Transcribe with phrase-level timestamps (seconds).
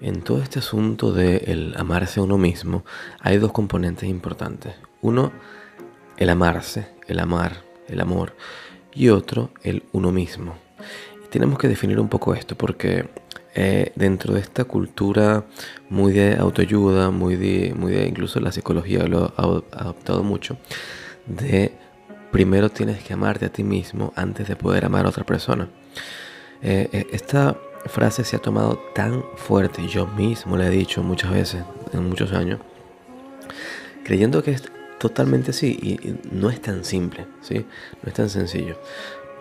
[0.00, 2.84] En todo este asunto de el amarse a uno mismo
[3.20, 4.74] hay dos componentes importantes.
[5.02, 5.30] Uno,
[6.16, 8.34] el amarse, el amar, el amor.
[8.94, 10.56] Y otro, el uno mismo.
[11.30, 13.08] Tenemos que definir un poco esto porque
[13.54, 15.44] eh, dentro de esta cultura
[15.90, 19.42] muy de autoayuda, muy de, muy de incluso la psicología lo ha
[19.78, 20.56] adoptado mucho,
[21.26, 21.72] de
[22.30, 25.68] primero tienes que amarte a ti mismo antes de poder amar a otra persona.
[26.62, 31.32] Eh, eh, esta frase se ha tomado tan fuerte, yo mismo le he dicho muchas
[31.32, 32.60] veces, en muchos años,
[34.04, 34.62] creyendo que es
[34.98, 37.66] totalmente así y, no es tan simple, ¿sí?
[38.02, 38.76] No es tan sencillo.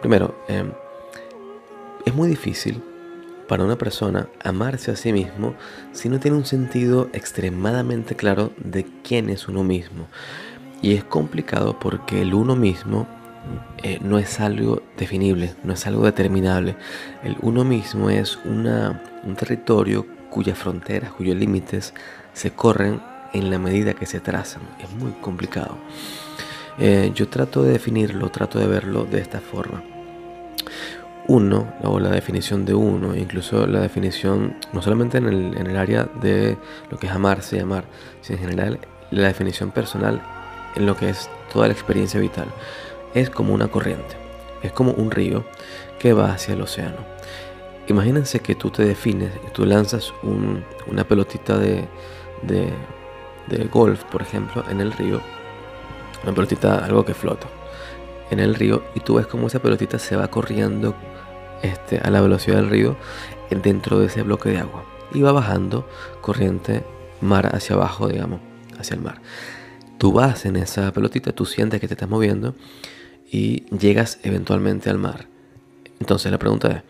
[0.00, 0.72] Primero, em,
[2.04, 2.82] es muy difícil
[3.48, 5.54] para una persona amarse a sí mismo
[5.92, 10.08] si no tiene un sentido extremadamente claro de quién es uno mismo.
[10.82, 13.06] Y es complicado porque el uno mismo
[13.82, 16.76] eh, no es algo definible, no es algo determinable.
[17.22, 21.94] El uno mismo es una, un territorio cuyas fronteras, cuyos límites
[22.32, 23.00] se corren
[23.32, 24.62] en la medida que se trazan.
[24.80, 25.76] Es muy complicado.
[26.78, 29.82] Eh, yo trato de definirlo, trato de verlo de esta forma.
[31.28, 35.76] Uno, o la definición de uno, incluso la definición, no solamente en el, en el
[35.76, 36.56] área de
[36.90, 37.84] lo que es amarse y amar,
[38.20, 38.78] sino en general
[39.10, 40.22] la definición personal
[40.76, 42.46] en lo que es toda la experiencia vital
[43.16, 44.14] es como una corriente,
[44.62, 45.44] es como un río
[45.98, 46.98] que va hacia el océano.
[47.88, 51.88] Imagínense que tú te defines, tú lanzas una pelotita de,
[52.42, 55.22] de, golf, por ejemplo, en el río,
[56.24, 57.46] una pelotita, algo que flota
[58.30, 60.94] en el río, y tú ves como esa pelotita se va corriendo
[61.62, 62.96] este, a la velocidad del río
[63.62, 65.88] dentro de ese bloque de agua y va bajando
[66.20, 66.84] corriente
[67.22, 68.40] mar hacia abajo, digamos,
[68.78, 69.22] hacia el mar.
[69.96, 72.54] Tú vas en esa pelotita, tú sientes que te estás moviendo
[73.30, 75.28] y llegas eventualmente al mar.
[76.00, 76.82] Entonces la pregunta es,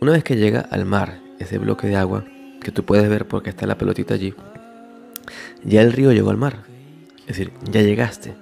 [0.00, 2.24] una vez que llega al mar, ese bloque de agua
[2.60, 4.34] que tú puedes ver porque está la pelotita allí,
[5.64, 6.64] ya el río llegó al mar.
[7.20, 8.34] Es decir, ya llegaste,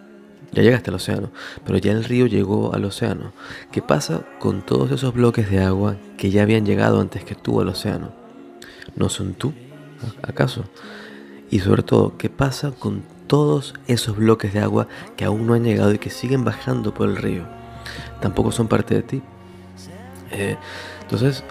[0.53, 1.31] ya llegaste al océano,
[1.65, 3.33] pero ya el río llegó al océano.
[3.71, 7.61] ¿Qué pasa con todos esos bloques de agua que ya habían llegado antes que tú
[7.61, 8.12] al océano?
[8.97, 9.53] ¿No son tú?
[10.23, 10.65] ¿Acaso?
[11.51, 15.62] Y sobre todo, ¿qué pasa con todos esos bloques de agua que aún no han
[15.62, 17.44] llegado y que siguen bajando por el río.
[18.21, 19.22] Tampoco son parte de ti.
[20.33, 20.56] Eh,
[21.03, 21.44] entonces,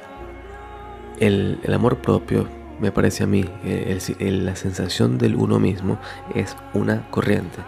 [1.20, 2.48] el, amor propio,
[2.80, 5.98] me parece a mí, eh, la sensación del uno mismo
[6.36, 7.60] es una corriente,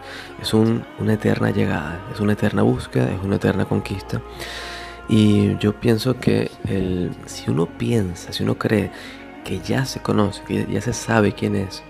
[0.42, 4.22] es una eterna llegada, es una eterna búsqueda, es una eterna conquista.
[5.08, 6.52] Y yo pienso que
[7.25, 8.92] si uno piensa, si uno cree
[9.44, 11.81] que ya se conoce, que ya se sabe quién es,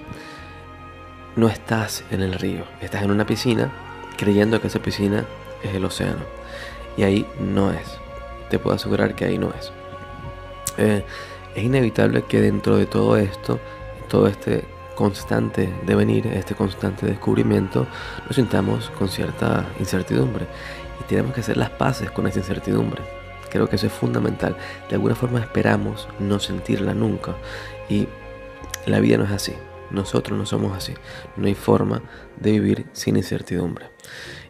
[1.36, 3.72] no estás en el río, estás en una piscina
[4.18, 5.26] creyendo que esa piscina
[5.64, 6.24] es el océano.
[6.98, 7.98] Y ahí no es.
[8.50, 9.72] Te puedo asegurar que ahí no es.
[10.78, 11.06] Eh,
[11.56, 13.60] es inevitable que dentro de todo esto,
[14.10, 17.88] todo este constante devenir, este constante descubrimiento,
[18.26, 20.46] nos sintamos con cierta incertidumbre.
[21.00, 23.02] Y tenemos que hacer las paces con esa incertidumbre.
[23.50, 24.58] Creo que eso es fundamental.
[24.90, 27.36] De alguna forma esperamos no sentirla nunca.
[27.88, 28.08] Y
[28.86, 29.54] la vida no es así.
[29.92, 30.94] Nosotros no somos así.
[31.38, 32.02] No hay forma
[32.40, 33.90] de vivir sin incertidumbre.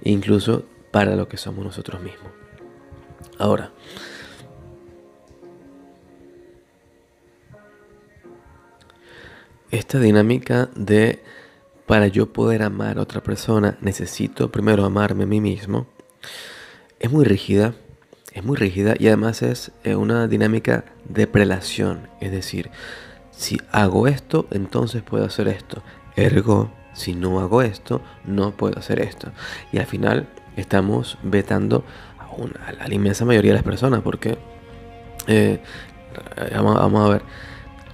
[0.02, 2.32] Incluso para lo que somos nosotros mismos.
[3.38, 3.72] Ahora,
[9.72, 11.24] esta dinámica de
[11.86, 15.88] para yo poder amar a otra persona necesito primero amarme a mí mismo
[17.00, 17.74] es muy rígida,
[18.34, 22.70] es muy rígida y además es eh, una dinámica de prelación, es decir,
[23.40, 25.82] si hago esto, entonces puedo hacer esto.
[26.18, 29.32] Ergo, si no hago esto, no puedo hacer esto.
[29.72, 30.28] Y al final
[30.58, 31.86] estamos vetando
[32.20, 34.38] a, la inmensa mayoría de las personas porque,
[35.28, 35.62] eh,
[36.54, 37.22] vamos, a ver,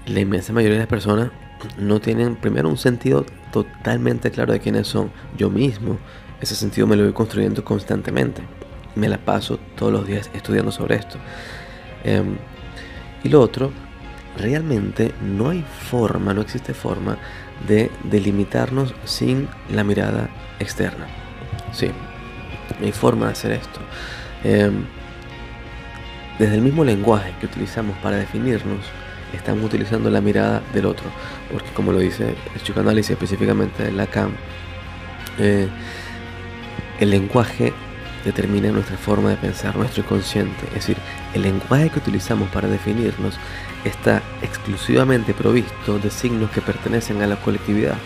[0.08, 1.30] la inmensa mayoría de las personas
[1.78, 3.24] no tienen primero un sentido
[3.54, 5.12] totalmente claro de quiénes son.
[5.38, 6.00] Yo mismo,
[6.42, 8.42] ese sentido me lo voy construyendo constantemente.
[8.96, 11.20] Me la paso todos los días estudiando sobre esto.
[12.03, 12.36] Em,
[13.24, 13.86] y lo otro
[14.37, 17.17] realmente no hay forma, no existe forma
[17.67, 20.29] de delimitarnos sin la mirada
[20.59, 21.08] externa.
[21.72, 21.90] Sí,
[22.79, 23.79] no hay forma de hacer esto.
[24.43, 24.85] Em,
[26.37, 28.79] desde el mismo lenguaje que utilizamos para definirnos,
[29.34, 31.05] estamos utilizando la mirada del otro,
[31.52, 34.31] porque como lo dice el psicoanálisis específicamente de Lacan,
[35.40, 35.67] eh,
[36.99, 37.73] el lenguaje
[38.26, 40.66] determina nuestra forma de pensar, nuestro inconsciente.
[40.70, 40.98] Es decir,
[41.34, 43.36] el lenguaje que utilizamos para definirnos
[43.86, 47.98] está exclusivamente provisto de signos que pertenecen a la colectividad.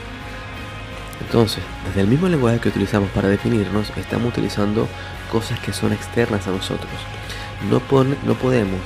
[1.21, 4.87] Entonces, desde el mismo lenguaje que utilizamos para definirnos, estamos utilizando
[5.31, 6.91] cosas que son externas a nosotros.
[7.69, 7.81] No,
[8.25, 8.81] no podemos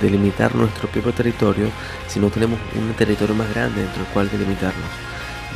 [0.00, 1.66] delimitar nuestro propio territorio
[2.08, 4.90] si no tenemos un territorio más grande dentro del cual delimitarnos.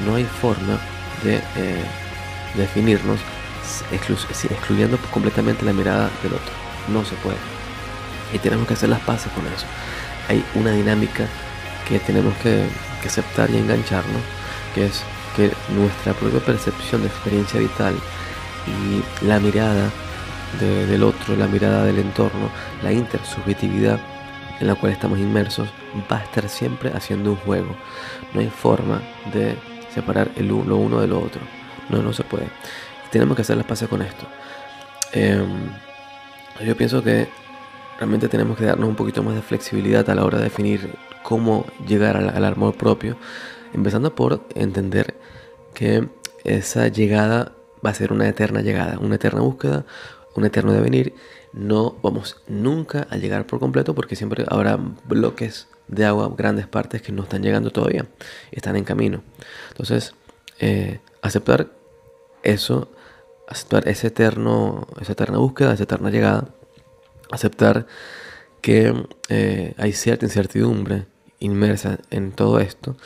[0.05, 0.79] No hay forma
[1.23, 1.85] de eh,
[2.55, 3.19] definirnos
[3.91, 6.53] excluyendo completamente la mirada del otro.
[6.89, 7.37] No se puede.
[8.33, 9.67] Y tenemos que hacer las paces con eso.
[10.29, 11.27] Hay una dinámica
[11.89, 12.67] que tenemos que,
[13.07, 14.21] aceptar y engancharnos,
[14.75, 15.05] que es
[15.37, 17.95] que nuestra propia percepción de experiencia vital
[18.67, 19.93] y la mirada
[20.59, 22.51] del otro, la mirada del entorno,
[22.83, 24.01] la intersubjetividad
[24.59, 25.69] en la cual estamos inmersos,
[26.11, 27.77] va a estar siempre haciendo un juego.
[28.35, 29.03] No hay forma
[29.33, 29.57] de
[29.95, 31.41] separar el uno, de lo otro.
[31.89, 32.49] No, no se puede.
[33.11, 34.27] Tenemos que hacer las paces con esto.
[35.13, 35.71] Em,
[36.65, 37.29] yo pienso que
[37.99, 41.67] realmente tenemos que darnos un poquito más de flexibilidad a la hora de definir cómo
[41.87, 43.17] llegar al, amor propio,
[43.73, 45.15] empezando por entender
[45.75, 46.09] que
[46.45, 47.53] esa llegada
[47.85, 49.85] va a ser una eterna llegada, una eterna búsqueda,
[50.35, 51.15] un eterno devenir.
[51.53, 57.03] No vamos nunca a llegar por completo porque siempre habrá bloques de agua, grandes partes
[57.03, 58.07] que no están llegando todavía,
[58.53, 59.23] están en camino.
[59.71, 60.15] Entonces,
[60.59, 61.71] eh, aceptar
[62.43, 62.91] eso,
[63.49, 66.49] aceptar ese eterno, esa eterna búsqueda, esa eterna llegada,
[67.31, 67.87] aceptar
[68.61, 68.95] que
[69.29, 71.07] eh, hay cierta incertidumbre
[71.39, 72.97] inmersa en todo esto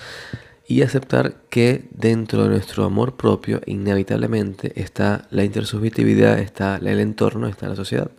[0.66, 7.48] y aceptar que dentro de nuestro amor propio inevitablemente está la intersubjetividad, está el entorno,
[7.48, 8.10] está la sociedad.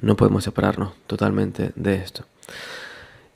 [0.00, 2.26] No podemos separarnos totalmente de esto.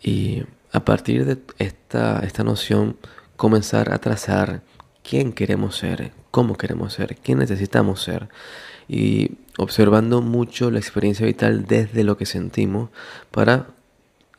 [0.02, 2.98] Y a partir de esta, esta noción,
[3.36, 4.60] comenzar a trazar
[5.08, 8.28] quién queremos ser, cómo queremos ser, quién necesitamos ser.
[8.88, 12.90] Y observando mucho la experiencia vital desde lo que sentimos
[13.30, 13.68] para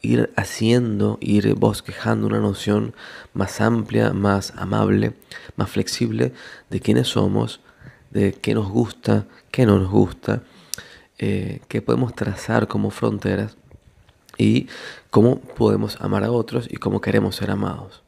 [0.01, 2.93] ir haciendo, ir bosquejando una noción
[3.33, 5.13] más amplia, más amable,
[5.55, 6.33] más flexible
[6.69, 7.61] de quiénes somos,
[8.11, 10.43] de qué nos gusta, qué no nos gusta,
[11.17, 13.57] eh, qué podemos trazar como fronteras
[14.37, 14.67] y
[15.09, 18.04] cómo podemos amar a otros y cómo queremos ser amados.